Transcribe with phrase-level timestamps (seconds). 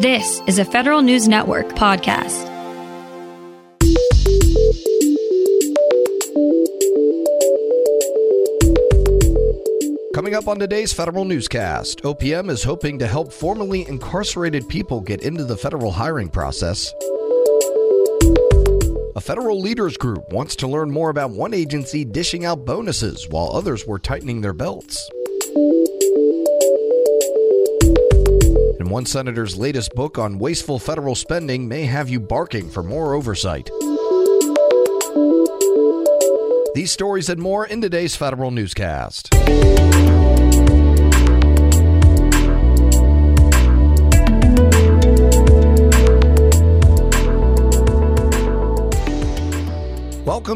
[0.00, 2.46] This is a Federal News Network podcast.
[10.14, 15.22] Coming up on today's Federal Newscast, OPM is hoping to help formerly incarcerated people get
[15.22, 16.94] into the federal hiring process.
[19.16, 23.50] A federal leaders group wants to learn more about one agency dishing out bonuses while
[23.50, 25.10] others were tightening their belts.
[28.88, 33.12] And one senator's latest book on wasteful federal spending may have you barking for more
[33.12, 33.70] oversight.
[36.74, 39.28] These stories and more in today's Federal Newscast.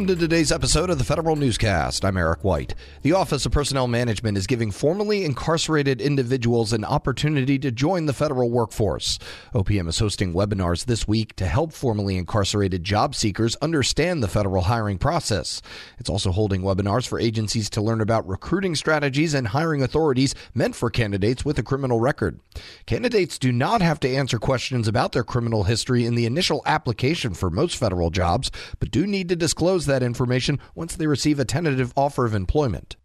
[0.03, 2.05] Welcome to today's episode of the Federal Newscast.
[2.05, 2.75] I'm Eric White.
[3.03, 8.13] The Office of Personnel Management is giving formerly incarcerated individuals an opportunity to join the
[8.13, 9.21] federal workforce.
[9.55, 14.63] OPM is hosting webinars this week to help formerly incarcerated job seekers understand the federal
[14.63, 15.63] hiring process.
[16.01, 20.75] It's also holding webinars for agencies to learn about recruiting strategies and hiring authorities meant
[20.75, 22.41] for candidates with a criminal record.
[22.87, 27.35] Candidates do not have to answer questions about their criminal history in the initial application
[27.35, 28.51] for most federal jobs,
[28.81, 32.97] but do need to disclose that information once they receive a tentative offer of employment.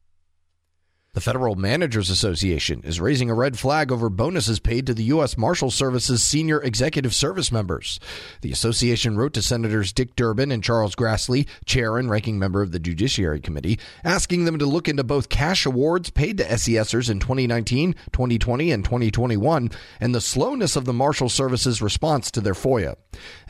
[1.18, 5.36] The Federal Managers Association is raising a red flag over bonuses paid to the U.S.
[5.36, 8.00] Marshal Service's senior executive service members.
[8.42, 12.72] The association wrote to Senators Dick Durbin and Charles Grassley, chair and ranking member of
[12.72, 17.20] the Judiciary Committee, asking them to look into both cash awards paid to SESers in
[17.20, 22.96] 2019, 2020, and 2021, and the slowness of the Marshal Service's response to their FOIA.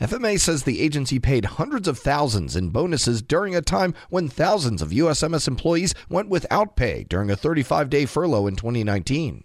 [0.00, 4.80] FMA says the agency paid hundreds of thousands in bonuses during a time when thousands
[4.80, 9.42] of USMS employees went without pay during a 35 day furlough in 2019.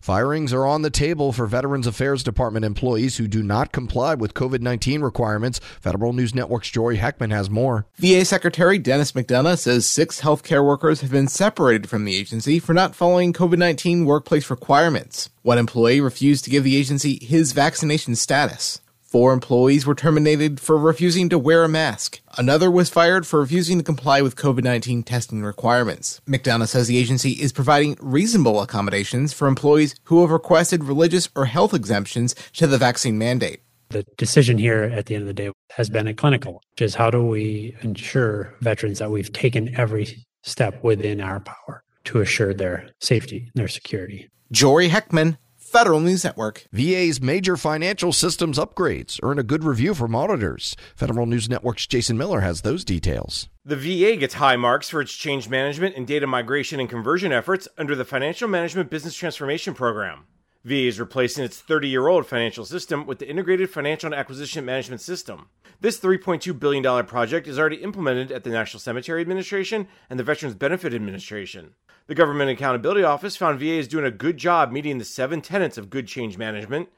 [0.00, 4.34] Firings are on the table for Veterans Affairs Department employees who do not comply with
[4.34, 5.60] COVID 19 requirements.
[5.80, 7.86] Federal News Network's Jory Heckman has more.
[7.96, 12.72] VA Secretary Dennis McDonough says six healthcare workers have been separated from the agency for
[12.72, 15.30] not following COVID 19 workplace requirements.
[15.42, 18.80] One employee refused to give the agency his vaccination status.
[19.10, 22.20] Four employees were terminated for refusing to wear a mask.
[22.38, 26.20] Another was fired for refusing to comply with COVID 19 testing requirements.
[26.28, 31.46] McDonough says the agency is providing reasonable accommodations for employees who have requested religious or
[31.46, 33.62] health exemptions to the vaccine mandate.
[33.88, 36.94] The decision here at the end of the day has been a clinical, which is
[36.94, 42.54] how do we ensure veterans that we've taken every step within our power to assure
[42.54, 44.28] their safety and their security.
[44.52, 45.36] Jory Heckman,
[45.70, 46.66] Federal News Network.
[46.72, 50.74] VA's major financial systems upgrades earn a good review from auditors.
[50.96, 53.48] Federal News Network's Jason Miller has those details.
[53.64, 57.68] The VA gets high marks for its change management and data migration and conversion efforts
[57.78, 60.26] under the Financial Management Business Transformation Program.
[60.62, 64.64] VA is replacing its 30 year old financial system with the Integrated Financial and Acquisition
[64.64, 65.48] Management System.
[65.80, 70.54] This $3.2 billion project is already implemented at the National Cemetery Administration and the Veterans
[70.54, 71.74] Benefit Administration.
[72.08, 75.78] The Government Accountability Office found VA is doing a good job meeting the seven tenets
[75.78, 76.90] of good change management.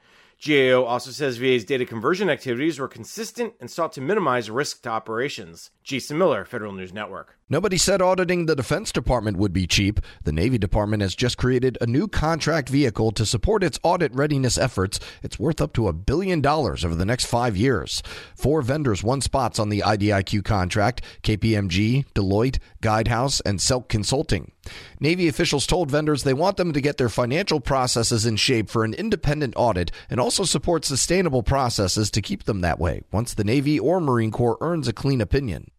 [0.45, 4.89] GAO also says VA's data conversion activities were consistent and sought to minimize risk to
[4.89, 5.71] operations.
[5.83, 7.37] Jason Miller, Federal News Network.
[7.49, 9.99] Nobody said auditing the Defense Department would be cheap.
[10.23, 14.57] The Navy Department has just created a new contract vehicle to support its audit readiness
[14.57, 14.97] efforts.
[15.21, 18.01] It's worth up to a billion dollars over the next five years.
[18.33, 24.53] Four vendors won spots on the IDIQ contract KPMG, Deloitte, Guidehouse, and Selk Consulting.
[25.01, 28.85] Navy officials told vendors they want them to get their financial processes in shape for
[28.85, 33.43] an independent audit and also support sustainable processes to keep them that way once the
[33.43, 35.69] Navy or Marine Corps earns a clean opinion.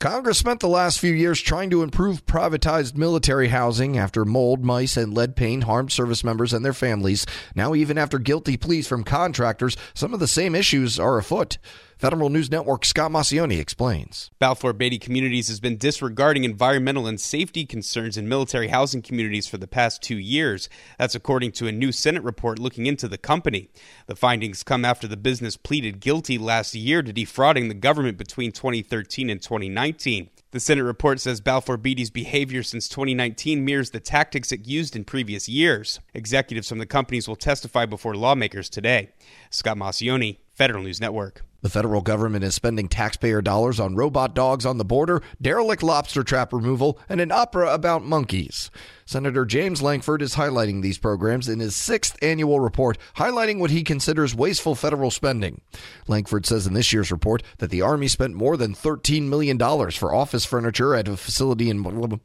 [0.00, 4.96] Congress spent the last few years trying to improve privatized military housing after mold, mice,
[4.96, 7.26] and lead paint harmed service members and their families.
[7.54, 11.58] Now, even after guilty pleas from contractors, some of the same issues are afoot.
[12.00, 14.30] Federal News Network Scott Maucione explains.
[14.38, 19.58] Balfour Beatty Communities has been disregarding environmental and safety concerns in military housing communities for
[19.58, 20.70] the past two years.
[20.98, 23.68] That's according to a new Senate report looking into the company.
[24.06, 28.50] The findings come after the business pleaded guilty last year to defrauding the government between
[28.50, 30.30] 2013 and 2019.
[30.52, 35.04] The Senate report says Balfour Beatty's behavior since 2019 mirrors the tactics it used in
[35.04, 36.00] previous years.
[36.14, 39.10] Executives from the companies will testify before lawmakers today.
[39.50, 41.42] Scott Maucione, Federal News Network.
[41.62, 46.22] The federal government is spending taxpayer dollars on robot dogs on the border, derelict lobster
[46.22, 48.70] trap removal, and an opera about monkeys.
[49.10, 53.82] Senator James Lankford is highlighting these programs in his sixth annual report, highlighting what he
[53.82, 55.62] considers wasteful federal spending.
[56.06, 59.58] Lankford says in this year's report that the Army spent more than $13 million
[59.90, 62.20] for office furniture at a facility in.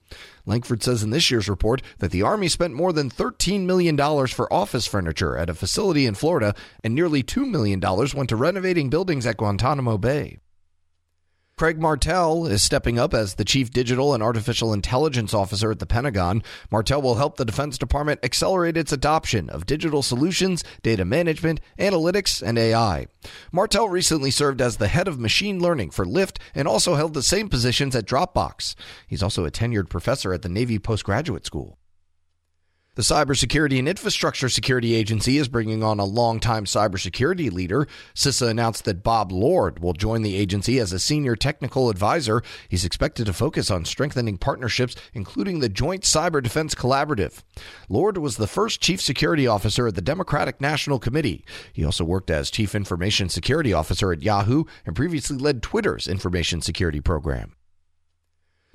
[0.45, 3.97] Lankford says in this year's report that the Army spent more than $13 million
[4.27, 6.53] for office furniture at a facility in Florida,
[6.83, 7.79] and nearly $2 million
[8.15, 10.37] went to renovating buildings at Guantanamo Bay.
[11.57, 15.85] Craig Martell is stepping up as the Chief Digital and Artificial Intelligence Officer at the
[15.85, 16.43] Pentagon.
[16.69, 22.45] Martell will help the Defense Department accelerate its adoption of digital solutions, data management, analytics,
[22.45, 23.07] and AI.
[23.53, 27.23] Martell recently served as the head of machine learning for Lyft and also held the
[27.23, 28.75] same positions at Dropbox.
[29.07, 31.77] He's also a tenured professor at the Navy Postgraduate School.
[32.95, 37.89] The Cybersecurity and Infrastructure Security Agency is bringing on a longtime cybersecurity leader.
[38.13, 42.41] CISA announced that Bob Lord will join the agency as a senior technical advisor.
[42.69, 47.43] He's expected to focus on strengthening partnerships, including the Joint Cyber Defense Collaborative.
[47.89, 51.43] Lord was the first chief security officer at the Democratic National Committee.
[51.73, 56.61] He also worked as chief information security officer at Yahoo and previously led Twitter's information
[56.61, 57.57] security program.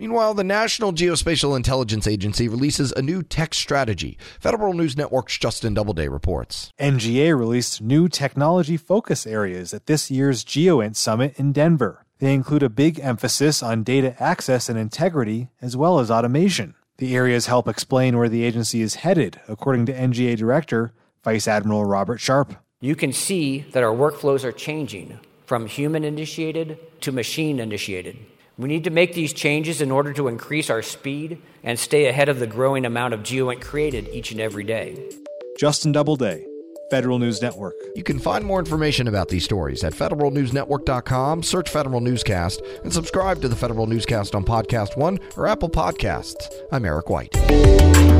[0.00, 4.16] Meanwhile, the National Geospatial Intelligence Agency releases a new tech strategy.
[4.40, 6.72] Federal News Network's Justin Doubleday reports.
[6.80, 12.06] NGA released new technology focus areas at this year's GeoINT Summit in Denver.
[12.18, 16.76] They include a big emphasis on data access and integrity, as well as automation.
[16.96, 20.94] The areas help explain where the agency is headed, according to NGA Director
[21.24, 22.54] Vice Admiral Robert Sharp.
[22.80, 28.16] You can see that our workflows are changing from human initiated to machine initiated.
[28.60, 32.28] We need to make these changes in order to increase our speed and stay ahead
[32.28, 35.10] of the growing amount of GeoINT created each and every day.
[35.58, 36.44] Justin Doubleday,
[36.90, 37.74] Federal News Network.
[37.96, 43.40] You can find more information about these stories at federalnewsnetwork.com, search Federal Newscast, and subscribe
[43.40, 46.44] to the Federal Newscast on Podcast One or Apple Podcasts.
[46.70, 48.19] I'm Eric White.